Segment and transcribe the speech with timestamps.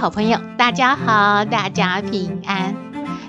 [0.00, 2.74] 好朋友，大家好，大家平安。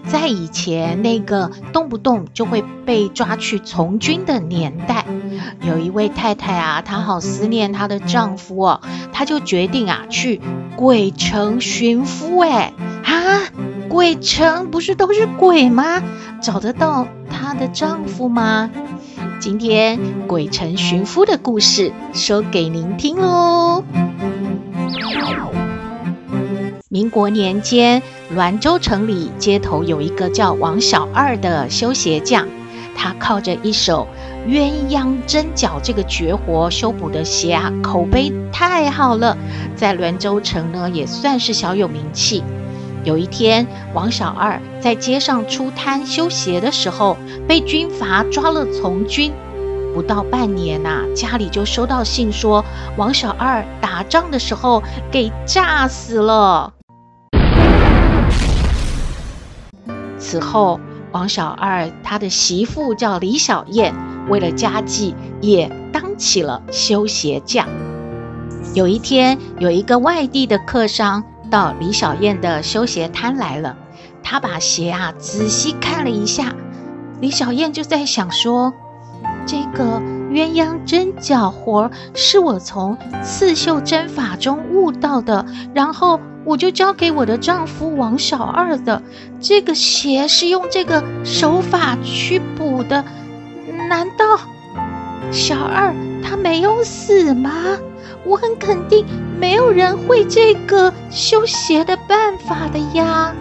[0.07, 5.05] 在以前那个动不动就会被抓去从军的年代，
[5.67, 8.81] 有一位太太啊，她好思念她的丈夫哦，
[9.11, 10.39] 她就决定啊去
[10.77, 12.39] 鬼城寻夫。
[12.39, 12.71] 哎，
[13.03, 13.41] 啊，
[13.89, 16.01] 鬼城不是都是鬼吗？
[16.41, 18.71] 找得到她的丈夫吗？
[19.41, 23.83] 今天鬼城寻夫的故事说给您听喽。
[26.93, 28.03] 民国年间，
[28.35, 32.45] 滦州城里街头有一个叫王小二的修鞋匠，
[32.97, 34.05] 他靠着一手
[34.45, 39.37] 鸳鸯针脚这个绝活修补的鞋啊，口碑太好了，
[39.73, 42.43] 在滦州城呢也算是小有名气。
[43.05, 47.15] 有一天，王小二在街上出摊修鞋的时候，
[47.47, 49.31] 被军阀抓了从军。
[49.95, 52.65] 不到半年呐、家里就收到信说，
[52.97, 56.73] 王小二打仗的时候给炸死了。
[60.31, 60.79] 此后，
[61.11, 63.93] 王小二他的媳妇叫李小燕，
[64.29, 67.67] 为了家计，也当起了修鞋匠。
[68.73, 73.75] 有一天，有一个外地的客商到李小燕的修鞋摊来了，
[74.23, 76.55] 他把鞋啊仔细看了一下，
[77.19, 78.71] 李小燕就在想说：
[79.45, 86.21] 这个鸳鸯针脚活是我从刺绣针法中悟到的，然后。
[86.43, 89.01] 我就交给我的丈夫王小二的
[89.39, 93.03] 这个鞋是用这个手法去补的，
[93.87, 94.25] 难道
[95.31, 95.93] 小二
[96.23, 97.51] 他没有死吗？
[98.23, 99.05] 我很肯定
[99.39, 103.33] 没有人会这个修鞋的办法的呀。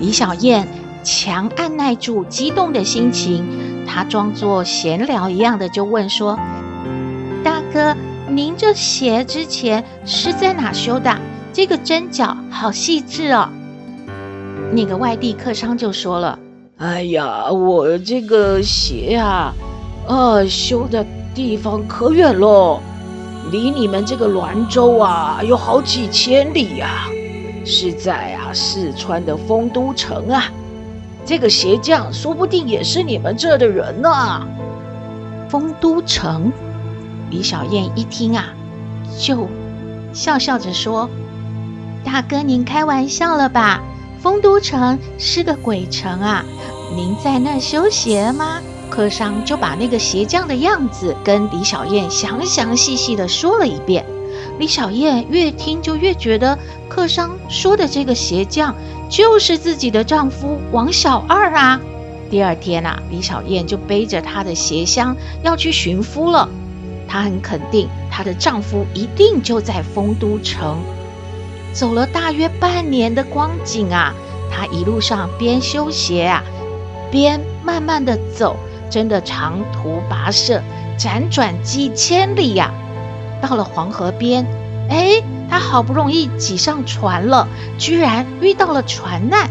[0.00, 0.66] 李小燕
[1.04, 3.44] 强按耐住激动的心情，
[3.86, 6.38] 她装作闲聊一样的就问说
[7.44, 7.96] ：“大哥，
[8.28, 11.16] 您这鞋之前是在哪修的？”
[11.54, 13.48] 这个针脚好细致哦。
[14.72, 16.36] 那个外地客商就说了
[16.78, 19.54] ：“哎呀，我这个鞋啊，
[20.08, 22.80] 啊，修的地方可远喽，
[23.52, 27.06] 离你们这个滦州啊有好几千里呀，
[27.64, 30.50] 是在啊四川的丰都城啊。
[31.24, 34.44] 这个鞋匠说不定也是你们这的人呢。”
[35.48, 36.50] 丰都城，
[37.30, 38.46] 李小燕一听啊，
[39.16, 39.46] 就
[40.12, 41.08] 笑笑着说。
[42.04, 43.82] 大哥，您开玩笑了吧？
[44.20, 46.44] 丰都城是个鬼城啊！
[46.94, 48.60] 您在那修鞋吗？
[48.90, 54.04] 客商就把那个鞋匠的样子跟李小燕详详细细地说了一遍。
[54.58, 56.56] 李小燕越听就越觉得
[56.88, 58.74] 客商说的这个鞋匠
[59.08, 61.80] 就是自己的丈夫王小二啊！
[62.30, 66.48] 第二天啊，李小燕就背着她的鞋箱要去寻夫了。
[67.08, 70.78] 她很肯定她的丈夫一定就在丰都城。
[71.74, 74.14] 走了大约半年的光景啊，
[74.48, 76.44] 他一路上边修鞋啊，
[77.10, 78.56] 边慢慢的走，
[78.88, 80.62] 真的长途跋涉，
[80.96, 82.72] 辗转几千里呀，
[83.42, 84.46] 到了黄河边，
[84.88, 85.20] 哎，
[85.50, 89.50] 他好不容易挤上船了，居然遇到了船难。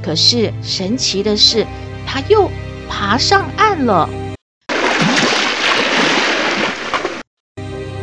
[0.00, 1.66] 可是神奇的是，
[2.06, 2.48] 他又
[2.88, 4.08] 爬上岸了。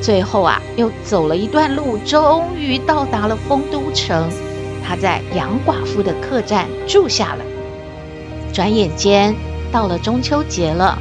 [0.02, 4.30] 最后啊，又走了一段路，终于到达了丰都城。
[4.84, 7.46] 她在杨寡妇的客栈住下了。
[8.52, 9.34] 转眼间
[9.72, 10.98] 到了中秋节了，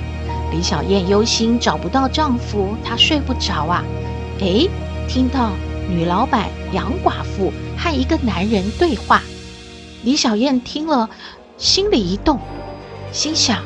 [0.52, 3.82] 李小燕忧心找不到丈夫，她睡不着啊。
[4.40, 4.68] 诶，
[5.08, 5.52] 听到
[5.88, 9.22] 女老板杨寡妇和一个男人对话，
[10.04, 11.08] 李小燕听了，
[11.56, 12.38] 心里一动，
[13.12, 13.62] 心想：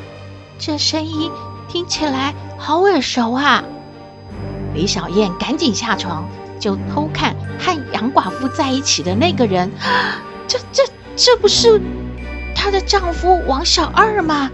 [0.57, 1.29] 这声音
[1.67, 3.63] 听起来好耳熟啊。
[4.75, 6.27] 李小燕赶紧下床，
[6.59, 9.71] 就偷看和杨寡妇在一起的那个人。
[10.47, 10.83] 这、这、
[11.15, 11.81] 这不是
[12.53, 14.51] 她的丈夫王小二吗？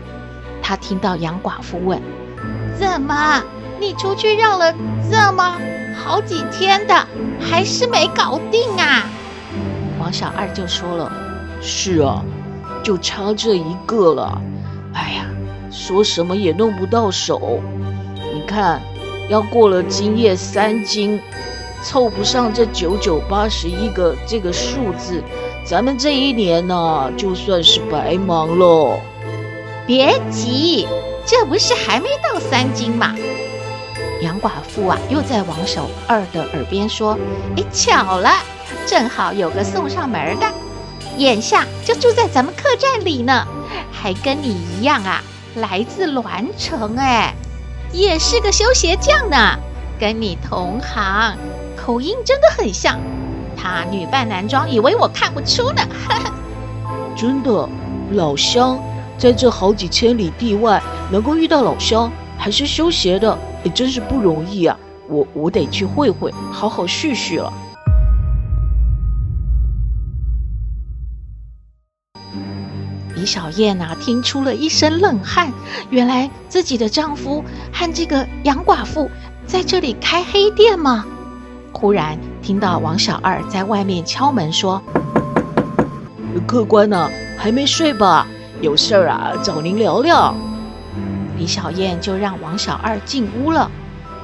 [0.61, 1.99] 她听到杨寡妇问
[2.79, 3.43] ：“怎么，
[3.79, 4.71] 你出去绕了
[5.11, 5.57] 这么
[6.03, 7.07] 好几天的，
[7.39, 9.03] 还是没搞定啊？”
[9.99, 11.11] 王小二就说了
[11.61, 12.23] ：“是啊，
[12.83, 14.39] 就差这一个了。
[14.93, 15.25] 哎呀，
[15.71, 17.59] 说什么也弄不到手。
[18.33, 18.81] 你看，
[19.31, 21.17] 要过了今夜三更，
[21.81, 25.23] 凑不上这九九八十一个这个数字，
[25.63, 28.99] 咱们这一年呢、就算是白忙喽。
[29.87, 30.85] 别急，
[31.25, 33.15] 这不是还没到三更吗？
[34.21, 37.17] 杨寡妇啊，又在王小二的耳边说
[37.55, 38.29] ：“哎，巧了，
[38.85, 40.51] 正好有个送上门的，
[41.15, 43.47] 眼下就住在咱们客栈里呢，
[43.93, 45.23] 还跟你一样啊，
[45.55, 47.33] 来自栾城，哎，
[47.93, 49.57] 也是个修鞋匠呢，
[49.99, 51.35] 跟你同行，
[51.75, 52.99] 口音真的很像。
[53.55, 55.81] 他女扮男装，以为我看不出呢。
[56.07, 56.31] 呵呵，
[57.15, 57.67] 真的，
[58.13, 58.79] 老乡，
[59.17, 64.75] 在这好几千里地外，能够遇到老乡，还是修鞋的。”也真是不容易啊！
[65.07, 67.53] 我我得去会会，好好叙叙了。
[73.21, 75.53] 李小燕啊，听出了一身冷汗。
[75.91, 79.11] 原来自己的丈夫和这个杨寡妇
[79.45, 81.05] 在这里开黑店吗？
[81.71, 84.81] 忽然听到王小二在外面敲门说
[86.47, 88.25] ：“客官呢、啊，还没睡吧？
[88.59, 90.33] 有事儿啊，找您聊聊。”
[91.37, 93.69] 李小燕就让王小二进屋了，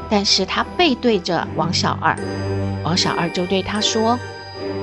[0.10, 2.18] 但是她背对着王小二，
[2.84, 4.18] 王小二就对她说：“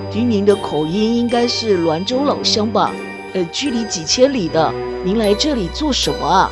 [0.08, 2.93] 听您的口音，应该是滦州老乡吧？
[3.34, 4.72] 呃，距离几千里的，
[5.04, 6.50] 您来这里做什么？”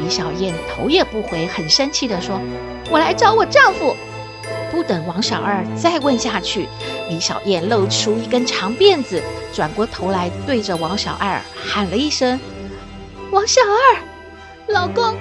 [0.00, 2.40] 李小燕头也不回，很生气地说
[2.90, 3.94] ：“我来找我丈夫。”
[4.70, 6.66] 不等王小二再问下去，
[7.08, 9.22] 李小燕露出一根长辫子，
[9.52, 12.40] 转过头来对着王小二喊了一声
[13.30, 14.00] ：“王小二。”
[14.68, 15.16] 老公，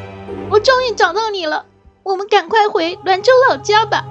[0.50, 1.66] 我终于找到你了，
[2.04, 4.06] 我们赶快回滦州老家吧。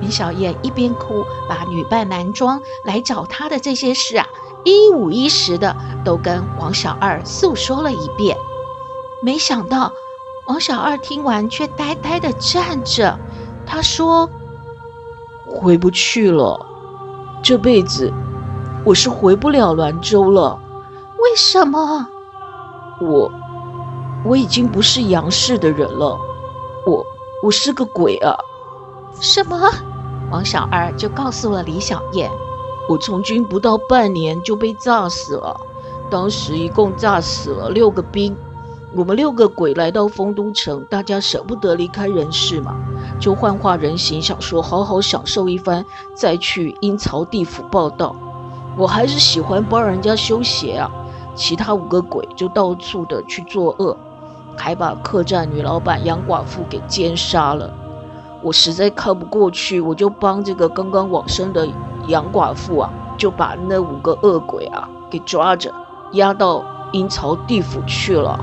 [0.00, 4.26] 李小燕一边哭，把女扮男装来找她的这些事啊，
[4.66, 8.36] 一五一十的都跟王小二诉说了一遍。
[9.22, 9.92] 没想到
[10.48, 13.18] 王小二听完却呆呆的站着，
[13.64, 14.28] 他说
[15.48, 16.66] ：“回不去了，
[17.42, 18.12] 这辈子
[18.84, 20.58] 我是回不了兰州了。
[21.18, 22.08] 为什么？
[23.00, 23.32] 我。”
[24.24, 26.18] 我已经不是杨氏的人了，
[26.84, 27.06] 我
[27.44, 28.36] 我是个鬼啊！
[29.20, 29.56] 什么？
[30.32, 32.28] 王小二就告诉了李小燕，
[32.88, 35.60] 我从军不到半年就被炸死了，
[36.10, 38.36] 当时一共炸死了六个兵。
[38.94, 42.76] 我们六个鬼来到丰都城，大家舍不得离开人世嘛，
[43.20, 45.84] 就幻化人形，想说好好享受一番，
[46.14, 48.14] 再去阴曹地府报道。
[48.78, 50.90] 我还是喜欢帮人家修鞋啊，
[51.34, 53.96] 其他五个鬼就到处的去作恶。
[54.56, 57.70] 还把客栈女老板杨寡妇给奸杀了，
[58.42, 61.68] 我实在看不过去，我就帮这个刚刚往生的
[62.08, 65.72] 杨寡妇啊，就把那五个恶鬼啊给抓着，
[66.12, 68.38] 押到阴曹地府去了。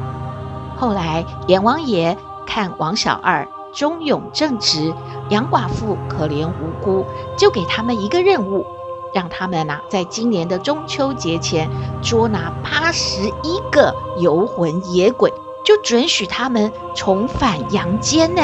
[0.75, 4.94] 后来阎王爷看王小二忠勇正直，
[5.30, 7.06] 杨寡妇可怜无辜，
[7.38, 8.65] 就给他们一个任务，
[9.13, 11.69] 让他们呐、在今年的中秋节前
[12.01, 15.31] 捉拿八十一个游魂野鬼。
[15.66, 18.42] 就准许他们重返阳间呢。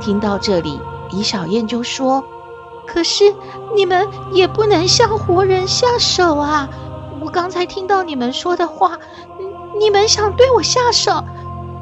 [0.00, 0.78] 听到这里，
[1.10, 2.22] 李小燕就说
[2.92, 3.24] ：“可是
[3.74, 6.68] 你们也不能向活人下手啊！
[7.22, 8.98] 我刚才听到你们说的话，
[9.78, 11.24] 你们想对我下手，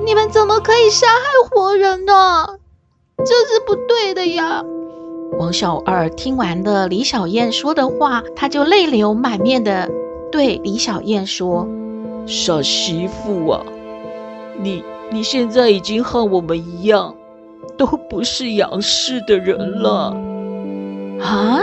[0.05, 2.47] 你们怎么可以杀害活人呢？
[3.19, 4.62] 这是不对的呀！”
[5.38, 9.90] 王小二听完了李小燕说的话，他就泪流满面的
[10.31, 11.67] 对李小燕说
[12.25, 13.64] ：“傻媳妇啊！”
[14.62, 17.17] 你你现在已经和我们一样，
[17.76, 20.14] 都不是杨氏的人了，
[21.23, 21.61] 啊！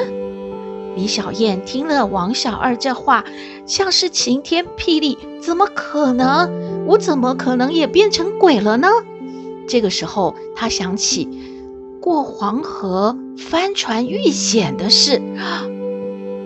[0.95, 3.23] 李小燕听了王小二这话，
[3.65, 6.85] 像是晴天霹雳，怎么可能？
[6.87, 8.87] 我怎么可能也变成鬼了呢？
[9.67, 11.29] 这个时候，她想起
[12.01, 15.21] 过黄河翻船遇险的事，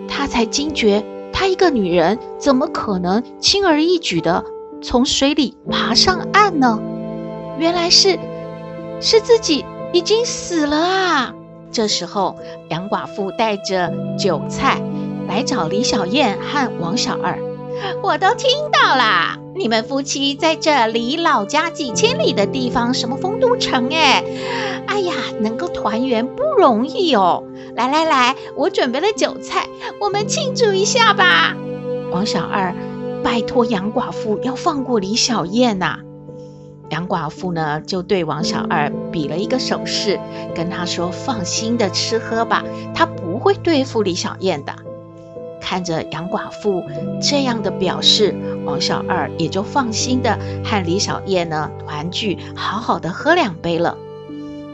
[0.08, 1.02] 她才惊觉，
[1.32, 4.44] 她一个女人怎么可能轻而易举的？
[4.82, 6.78] 从水里爬上岸呢？
[7.58, 8.18] 原来是
[9.00, 11.34] 是自己已经死了啊！
[11.72, 12.36] 这时候，
[12.68, 14.80] 杨寡妇带着酒菜
[15.26, 17.38] 来找李小燕和王小二。
[18.02, 23.88] 我都听到啦，你们夫妻在这离老家几千里的地方，什么丰都城？
[23.90, 24.22] 哎，
[24.86, 27.42] 哎呀，能够团圆不容易哦！
[27.74, 29.66] 来来来，我准备了酒菜，
[30.00, 31.56] 我们庆祝一下吧！
[32.12, 32.74] 王小二。
[33.24, 36.00] 拜托杨寡妇要放过李小燕呐、
[36.92, 40.20] 杨寡妇呢就对王小二比了一个手势，
[40.54, 42.62] 跟他说：“放心的吃喝吧，
[42.94, 44.74] 他不会对付李小燕的。”
[45.58, 46.82] 看着杨寡妇
[47.18, 48.34] 这样的表示，
[48.66, 53.96] 王小二也就放心的和李小燕呢团聚，好好的喝两杯了。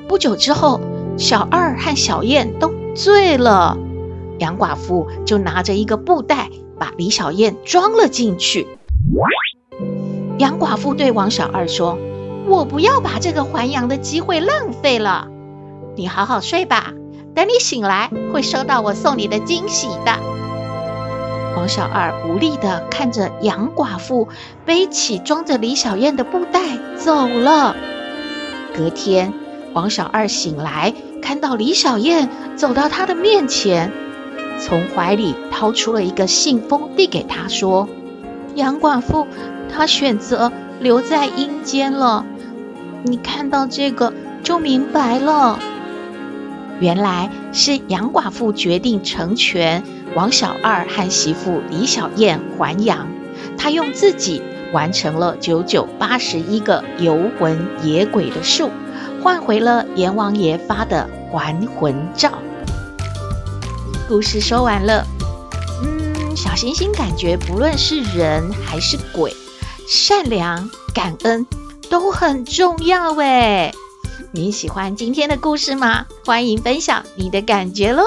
[0.08, 0.80] 不久之后，
[1.16, 3.78] 小二和小燕都醉了，
[4.40, 8.66] 杨寡妇就拿着一个布袋把李小燕装了进去。
[10.38, 11.98] 杨寡妇对王小二说
[12.48, 15.28] ：“我不要把这个还阳的机会浪费了，
[15.96, 16.92] 你好好睡吧，
[17.34, 20.18] 等你醒来会收到我送你的惊喜的。”
[21.56, 24.28] 王小二无力地看着杨寡妇
[24.64, 26.60] 背起装着李小燕的布袋
[26.96, 27.74] 走了。
[28.74, 29.32] 隔天，
[29.72, 33.92] 王小二醒来，看到李小燕走到他的面前，
[34.60, 37.88] 从怀里掏出了一个信封，递给他说
[38.54, 39.26] ：“杨寡妇，
[39.68, 42.24] 她选择留在阴间了。
[43.04, 44.12] 你看到这个
[44.42, 45.58] 就明白了。
[46.80, 49.82] 原来是杨寡妇决定成全。”
[50.16, 53.06] 王小二和媳妇李小燕还阳，
[53.58, 58.70] 她用自己完成了九九八十一个游魂野鬼的术，
[59.22, 62.32] 换回了阎王爷发的还魂照。
[64.08, 65.06] 故事说完了，
[65.82, 69.32] 嗯，小星星感觉不论是人还是鬼，
[69.86, 71.46] 善良、感恩
[71.90, 73.74] 都很重要诶。
[74.32, 76.06] 你喜欢今天的故事吗？
[76.24, 78.02] 欢迎分享你的感觉喽！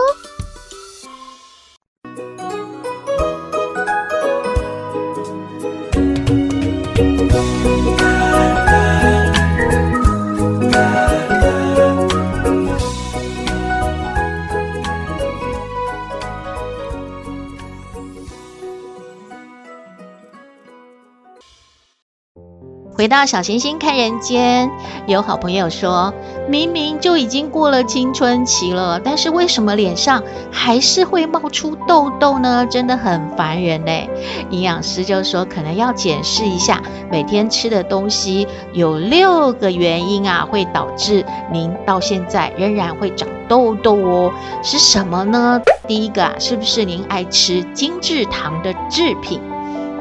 [23.02, 24.70] 回到小星星看人间，
[25.08, 26.14] 有好朋友说，
[26.48, 32.64] 明明就已经过了青春期了，但是为什么脸上还是会冒出痘痘呢？
[32.70, 34.08] 真的很烦人嘞。
[34.52, 36.80] 营养师就说，可能要检视一下
[37.10, 44.32] 每天吃的东西，有六个原因啊，会导致您到现在仍然会长痘痘哦。
[44.62, 45.60] 是什么呢？
[45.88, 49.42] 第一个啊，是不是您爱吃精制糖的制品？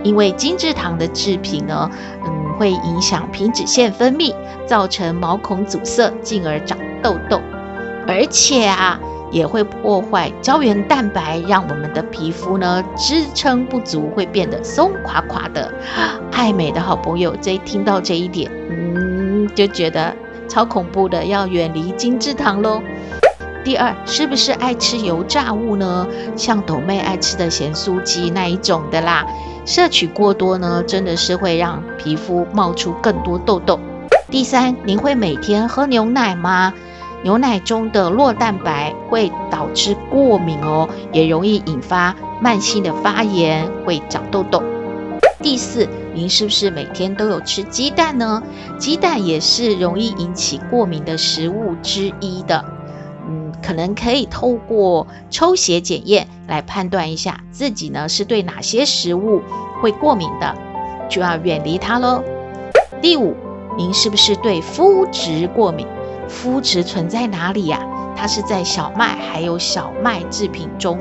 [0.03, 1.91] 因为精制糖的制品呢，
[2.27, 2.41] 嗯。
[2.61, 4.35] 会影响皮脂腺分泌，
[4.67, 7.41] 造成毛孔阻塞，进而长痘痘。
[8.07, 15.73] 而且啊，也会破坏胶原蛋白，让我们的皮肤呢支撑不足，会变得松垮垮的。
[16.33, 20.15] 爱美的好朋友，这一听到这一点，嗯，就觉得
[20.47, 22.83] 超恐怖的，要远离精制糖喽。
[23.65, 26.07] 第二，是不是爱吃油炸物呢？
[26.37, 29.25] 像斗妹爱吃的咸酥鸡那一种的啦。
[29.65, 33.79] 摄取过多呢，真的是会让皮肤冒出更多痘痘。
[34.29, 36.73] 第三，您会每天喝牛奶吗？
[37.23, 44.63] 牛奶中的酪蛋白会导致过敏哦，也容易引发慢性的发炎，会长痘痘。
[45.43, 48.43] 第四，您是不是每天都有吃鸡蛋呢？
[48.79, 52.65] 鸡蛋也是容易引起过敏的食物之一的。
[53.63, 59.43] 可能可以透过抽血检验来判断一下自己呢是对哪些食物
[59.81, 60.55] 会过敏的，
[61.09, 62.23] 就要远离它喽。
[63.01, 63.35] 第五，
[63.77, 65.87] 您是不是对麸质过敏？
[66.29, 67.81] 麸质存在哪里呀？
[68.17, 70.99] 它是在小麦还有小麦制品中，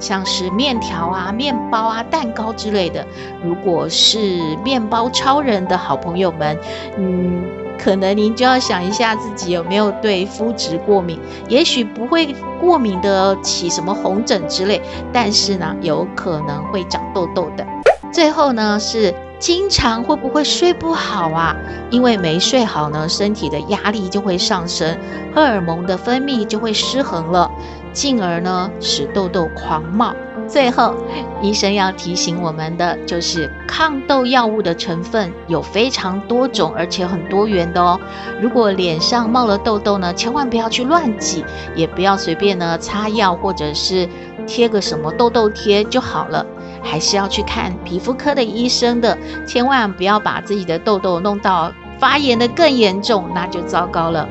[0.00, 3.06] 像是面条啊、面包啊、蛋糕之类的。
[3.44, 6.58] 如果是面包超人的好朋友们，
[6.96, 7.61] 嗯。
[7.82, 14.80] 可能您就要想一下自己有没有对肤质过敏，也许不会过敏的起什么红疹之类，
[15.12, 17.66] 但是呢，有可能会长痘痘的。
[18.12, 21.56] 最后呢，是经常会不会睡不好啊？
[21.90, 24.96] 因为没睡好呢，身体的压力就会上升，
[25.34, 27.50] 荷尔蒙的分泌就会失衡了，
[27.92, 30.14] 进而呢，使痘痘狂冒。
[30.52, 30.94] 最后，
[31.40, 37.98] 医生要提醒我们的就是，抗痘药物的成分有非常多种，而且很多元的哦。
[38.38, 41.42] 如果脸上冒了痘痘呢，千万不要去乱挤，
[41.74, 44.06] 也不要随便呢擦药或者是
[44.46, 46.44] 贴个什么痘痘贴就好了，
[46.82, 49.16] 还是要去看皮肤科的医生的。
[49.46, 54.28] 千万不要把自己的痘痘弄到发炎的更严重，那就糟糕了。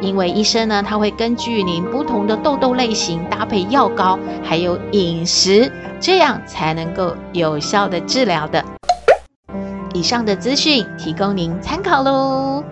[0.00, 8.64] 因为医生呢，他会根据您不同的痘痘类型搭配药膏，还有饮食，这样才能够有效的治疗的。
[9.92, 12.64] 以上的资讯提供您参考喽。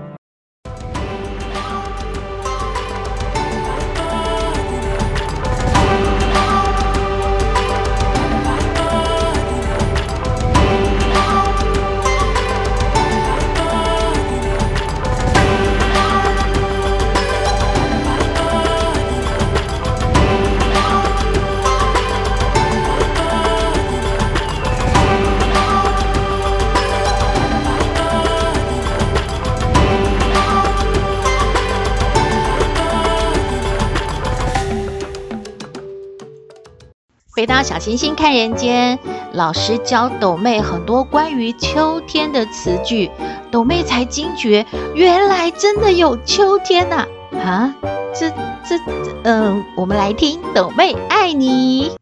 [37.38, 38.98] 回到小星星看人间，
[39.32, 43.08] 老师教斗妹很多关于秋天的词句，
[43.48, 47.06] 斗妹才惊觉，原来真的有秋天呐！
[47.34, 47.74] 啊，啊，
[48.12, 48.76] 这这
[49.22, 51.92] 嗯、我们来听斗妹爱你。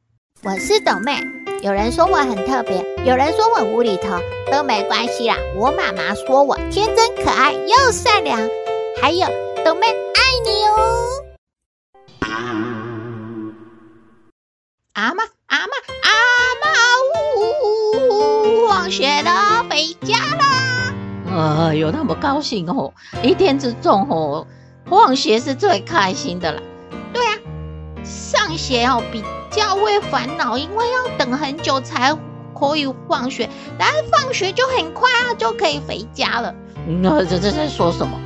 [0.43, 1.19] 我是斗妹，
[1.61, 4.19] 有人说我很特别，有人说我无厘头，
[4.51, 5.37] 都没关系啦。
[5.55, 8.41] 我妈妈说我天真可爱又善良，
[9.03, 9.27] 还有
[9.63, 10.87] 斗妹爱你哦。
[14.97, 15.73] 阿妈，阿妈，
[16.05, 16.11] 阿
[16.63, 16.71] 妈，
[17.45, 18.67] 呜！
[18.67, 21.69] 放学了，回家了。
[21.69, 22.95] 哎呦，那么高兴哦！
[23.23, 24.47] 一天之中哦，
[24.89, 26.63] 放学是最开心的了。
[27.13, 27.37] 对啊，
[28.05, 32.17] 上学哦比较会烦恼，因为要等很久才
[32.59, 36.55] 可以放学，但是放学就很快啊，就可以回家了。
[36.87, 38.19] 那这这在说什么？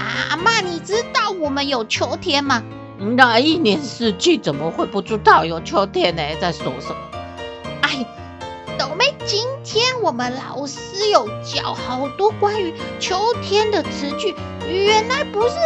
[0.00, 2.60] 阿妈，你知道我们有秋天吗？
[3.02, 6.22] 那一年四季怎么会不知道有秋天呢？
[6.40, 6.96] 在说什么？
[7.82, 8.06] 哎，
[8.78, 14.36] 斗妹，今天我们老师有教好多关于秋天的词句，
[14.68, 15.56] 原来不是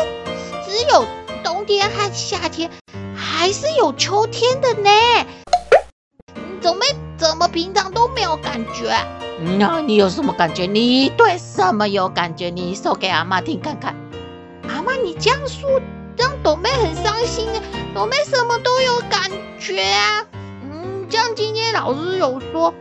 [0.66, 1.04] 只有
[1.44, 2.70] 冬天和夏天，
[3.14, 4.90] 还是有秋天的呢。
[6.62, 6.86] 斗妹
[7.18, 8.96] 怎么平常都没有感觉？
[9.58, 10.64] 那你有什么感觉？
[10.64, 12.48] 你对什么有感觉？
[12.48, 13.94] 你说给阿妈听看看。
[14.68, 15.68] 阿妈，你这样说。
[16.16, 17.62] 让斗妹很伤心啊！
[17.94, 20.24] 斗妹什么都有感觉啊。
[20.62, 22.72] 嗯，像今天老师有说，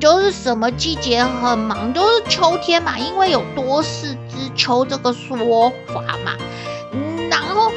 [0.00, 6.36] 就是什么季节很忙，就是秋天嘛，因为有多事之秋这个说法嘛。
[6.92, 7.70] 嗯，然后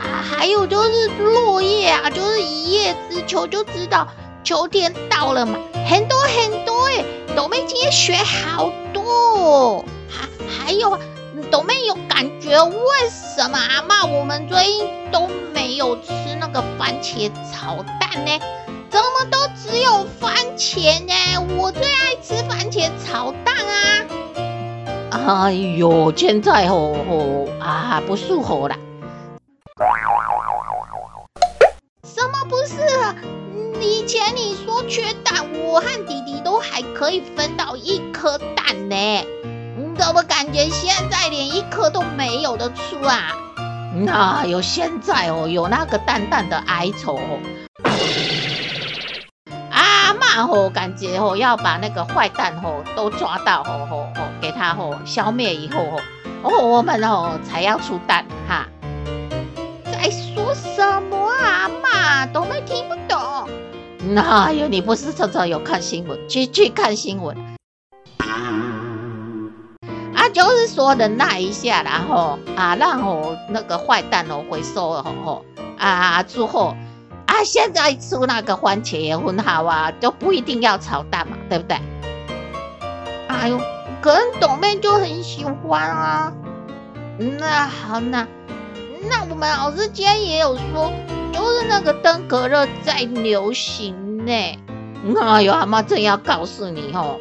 [0.00, 4.08] 还还有就是落叶啊，就是一叶知秋，就知道
[4.44, 5.58] 秋天到了嘛。
[5.88, 11.00] 很多很多哎，斗妹今天学好多，还还有啊。
[11.50, 18.38] 斗妹有感觉，为什么阿嬷我们最近都没有吃那个番茄炒蛋呢？
[18.90, 21.56] 怎么都只有番茄呢？
[21.56, 23.54] 我最爱吃番茄炒蛋
[25.10, 25.46] 啊！
[25.46, 28.76] 哎呦，现在吼吼啊，不适合啦。
[32.04, 33.14] 什么不适合？
[33.80, 39.24] 以前你说缺蛋，我和弟弟都还可以分到一颗蛋呢。
[39.98, 43.34] 怎么感觉现在连一颗都没有的出啊？
[43.94, 47.40] 那有现在哦，有那个淡淡的哀愁哦。
[49.70, 56.00] 阿嬷吼，感觉哦要把那个坏蛋吼都抓到吼吼吼，给他吼消灭以后吼，
[56.48, 58.68] 哦我们吼才要出蛋哈。
[59.84, 61.68] 在说什么啊？
[61.92, 63.48] 阿嬷都没听不懂。
[64.14, 66.16] 那有你不是常常有看新闻？
[66.28, 67.36] 去去看新闻。
[70.30, 75.44] 就是说的那一下，然后啊，然后那个坏蛋哦回收了吼
[75.78, 76.74] 啊之后
[77.26, 81.78] 啊，现在出那个番茄也很好啊，就不一定要炒蛋嘛，对不对？
[83.28, 83.60] 哎呦，
[84.00, 86.32] 可能董妹就很喜欢啊。
[87.38, 88.26] 那好，那
[89.08, 90.92] 那我们老师今天也有说，
[91.32, 94.58] 就是那个登革热在流行呢。
[95.20, 97.18] 哎呦，阿妈正要告诉你哦，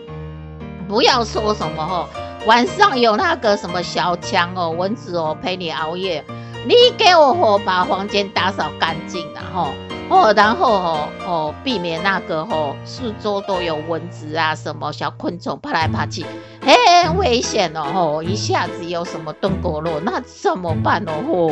[0.88, 2.08] 不要说什么哦。
[2.48, 6.24] 晚上有那个什么小强哦，蚊子哦陪你熬夜，
[6.66, 9.74] 你给我哦把房间打扫干净，然后
[10.10, 16.26] 哦，然后哦哦避免那个哦四周都有蚊子啊什么小昆虫爬来爬去，
[16.62, 21.52] 很危险哦吼，一下子有什么登革热那怎么办哦吼？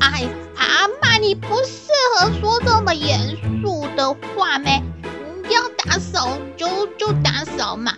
[0.00, 0.26] 哎，
[0.56, 4.82] 阿嬷你不适合说这么严肃的话咩？
[5.48, 6.66] 你要打扫就
[6.98, 7.92] 就打扫嘛。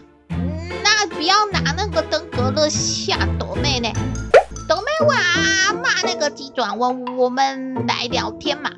[0.83, 3.89] 那不要拿那个登革热吓斗妹呢。
[4.69, 8.71] 斗妹问阿嬷那个急转弯，我们来聊天嘛。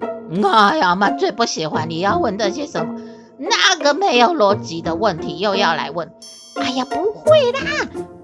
[0.50, 2.94] 哎呀妈，最不喜欢你要问这些什么
[3.38, 6.10] 那个没有逻辑的问题，又要来问。
[6.56, 7.60] 哎呀，不会啦，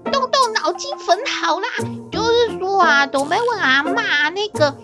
[0.05, 1.67] 动动脑筋很好啦。
[2.11, 4.75] 就是说啊，斗妹问阿嬷那个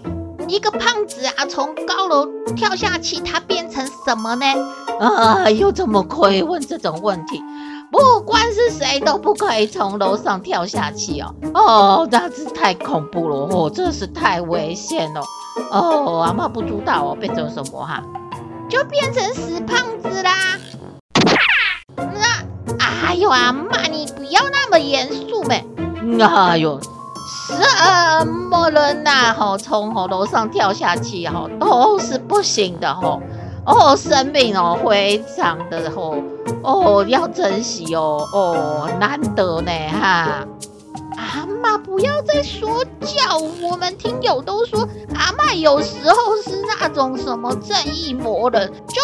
[0.48, 4.46] 一个胖子啊，从高楼跳下去，他变成什么呢？
[5.00, 7.42] 啊，又怎么可以问这种问题？
[7.96, 11.34] 不管是谁都不可以从楼上跳下去哦！
[11.54, 15.22] 哦，那是太恐怖了哦，真是太危险了
[15.72, 16.20] 哦！
[16.20, 18.04] 阿嬷不知道哦，变成什么哈？
[18.70, 20.34] 就变成死胖子啦！
[21.96, 22.44] 那
[22.80, 25.66] 哎呦，阿嬷你不要那么严肃呗！
[26.20, 26.78] 哎呦，
[27.48, 29.34] 什么人呐？
[29.34, 33.08] 吼，从楼上跳下去吼，都是不行的吼！
[33.08, 33.22] 哦，
[33.66, 36.18] 哦生命哦，非常的吼。
[36.64, 40.46] 哦，要珍惜哦，哦，难得呢哈。
[41.18, 49.02] 阿嬷不要再说教，我们听友都说阿嬷有时候是那种什么正义魔人，就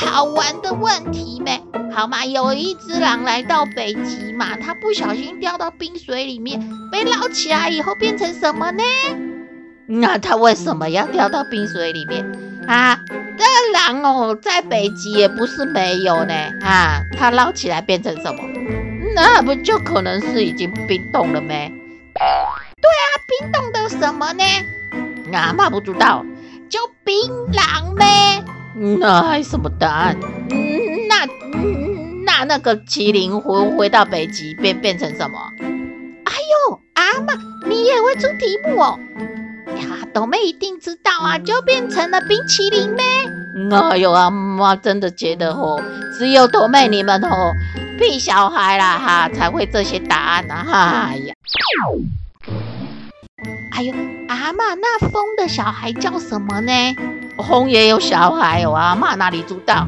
[0.00, 1.62] 是好玩的问题呗。
[1.92, 8.82] 好嘛，有一只狼来到北极嘛，它不小心掉到冰水里面，被捞起来以后变成什么呢？
[9.86, 12.24] 那它为什么要掉到冰水里面
[12.74, 13.00] 啊？
[13.36, 18.44] 这狼哦，在北极也不是没有呢啊，它捞起来变成什么？
[19.14, 21.72] 那不就可能是已经冰冻了没？
[22.14, 24.44] 对啊，冰冻的什么呢？
[25.32, 26.24] 阿嬷不知道，
[26.68, 27.16] 就槟
[27.52, 28.44] 榔呗。
[29.00, 30.16] 那还什么答案？
[31.08, 31.26] 那
[32.24, 35.38] 那那个麒麟回回到北极变变成什么？
[35.58, 36.32] 哎
[36.68, 37.34] 呦，阿妈，
[37.68, 38.98] 你也会出题目哦？
[39.80, 43.02] 呀，斗妹一定知道啊，就变成了冰淇淋呗。
[43.90, 45.82] 哎呦，阿妈真的觉得哦，
[46.18, 47.52] 只有斗妹你们哦。
[47.98, 51.34] 屁小孩啦哈，才会这些答案呐、啊、哈哎呀！
[53.72, 53.92] 哎呦，
[54.28, 56.72] 阿妈，那风的小孩叫什么呢？
[57.46, 59.86] 风也有小孩哦，阿妈哪里知道？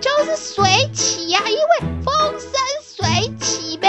[0.00, 2.50] 就是水起呀、啊，因为风生
[2.96, 3.88] 水起呗。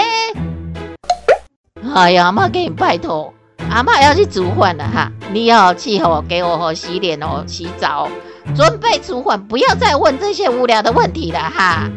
[1.92, 3.34] 哎呀，阿嬷给你拜托，
[3.74, 8.08] 阿妈要去煮饭了哈，你要去哦给我哦洗脸哦，洗澡，
[8.54, 11.90] 准备煮饭，不要再问这些无聊的问题了哈。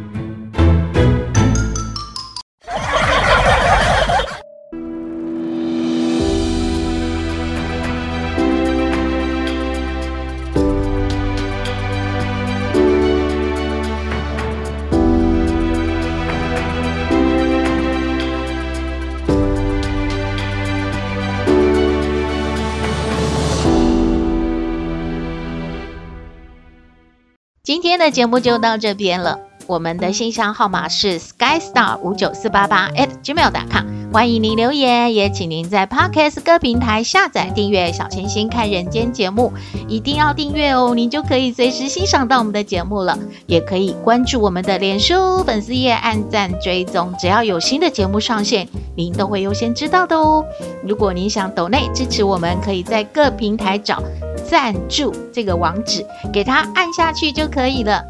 [27.98, 29.40] 天的节目就到这边了。
[29.66, 39.52] 我们的信箱号码是 skystar 五九四八八 at gmail.com，欢迎您留言，也请您在 Podcast 各平台下载订阅小星星看人间节目，
[39.88, 43.18] 一定要订阅哦，您就可以随时欣赏到我们的节目了。
[43.48, 50.46] 也可以关注我们的脸书粉丝页，按赞追踪，只要有新的节目上线，您都会优先知道的哦。
[50.84, 54.04] 如果您想抖内支持我们，可以在各平台找。
[54.50, 58.04] 赞助这个网址，给它按下去就可以了。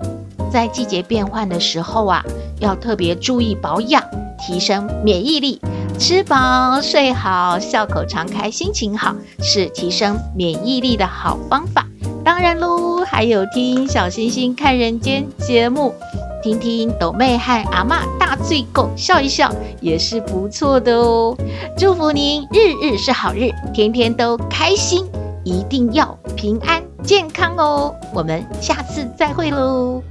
[0.52, 2.24] 在季节变换的时候啊，
[2.60, 4.02] 要特别注意保养，
[4.40, 5.60] 提升免疫力。
[6.00, 11.86] 吃饱睡好，笑口常开，心情好，是提升免疫力的好方法。
[12.24, 15.96] 当然喽，还有听小星星看人间节目，
[16.44, 21.36] 听听抖妹和阿嬷大醉狗笑一笑，也是不错的哦。
[21.76, 25.04] 祝福您日日是好日，天天都开心。
[25.48, 27.96] 一定要平安健康哦！
[28.14, 30.04] 我们下次再会喽。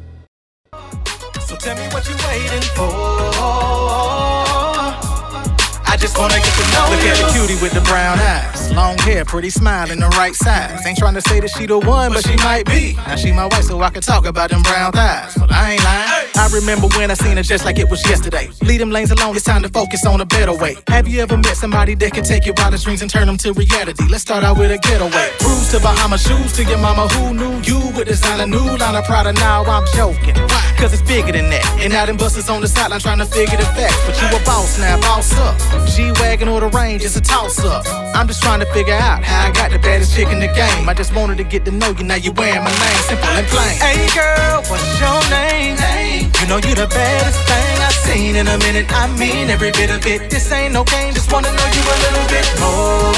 [5.97, 7.09] I just wanna get to know Look you.
[7.09, 10.85] at the cutie with the brown eyes, long hair, pretty smile, and the right size.
[10.85, 12.93] Ain't trying to say that she the one, but, she, might be.
[12.97, 15.35] Now she my wife, so I can talk about them brown thighs.
[15.39, 16.29] But I ain't lying.
[16.37, 18.51] I remember when I seen her just like it was yesterday.
[18.61, 20.77] Leave them lanes alone, it's time to focus on a better way.
[20.89, 23.55] Have you ever met somebody that can take your wildest dreams and turn them to
[23.55, 24.05] reality?
[24.11, 25.13] Let's start out with a getaway.
[25.13, 25.33] Hey.
[25.41, 29.05] Cruise to Bahama shoes to your mama who knew you with a new line of
[29.07, 29.33] Prada.
[29.33, 30.37] Now I'm joking.
[30.37, 30.75] Why?
[30.77, 31.65] Cause it's bigger than that.
[31.81, 33.97] And now them buses on the sideline trying to figure the facts.
[34.05, 35.57] But you a boss now, boss up.
[35.87, 37.87] G-Wagon or the range, it's a toss-up.
[38.15, 40.89] I'm just trying to figure out how I got the baddest chick in the game.
[40.89, 43.47] I just wanted to get to know you, now you wearing my name, simple and
[43.47, 43.77] plain.
[43.79, 45.77] Hey girl, what's your name?
[45.77, 46.31] Hey.
[46.41, 48.87] You know you're the baddest thing I've seen in a minute.
[48.91, 50.31] I mean every bit of it.
[50.31, 53.17] This ain't no game, just wanna know you a little bit more.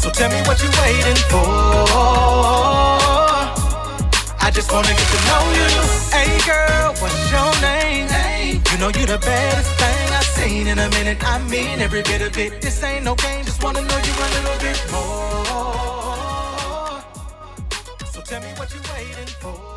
[0.00, 1.44] So tell me what you're waiting for.
[4.40, 5.68] I just wanna get to know you.
[6.10, 8.08] Hey girl, what's your name?
[8.08, 8.60] Hey.
[8.72, 9.95] You know you're the baddest thing
[10.46, 11.18] in a minute.
[11.22, 12.62] I mean every bit of it.
[12.62, 15.44] This ain't no game, just wanna know you a little bit more.
[18.12, 19.75] So tell me what you waiting for.